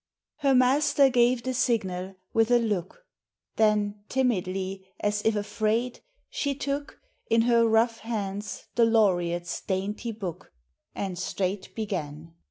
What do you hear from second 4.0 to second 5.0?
timidly